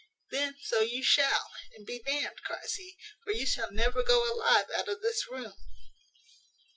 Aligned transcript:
`Then 0.33 0.55
so 0.63 0.79
you 0.81 1.03
shall, 1.03 1.51
and 1.75 1.85
be 1.85 1.99
d 1.99 2.21
nd!' 2.27 2.41
cries 2.43 2.73
he; 2.73 2.95
`for 3.27 3.35
you 3.35 3.45
shall 3.45 3.71
never 3.71 4.01
go 4.01 4.33
alive 4.33 4.65
out 4.75 4.87
of 4.89 5.03
this 5.03 5.27
room.' 5.29 5.53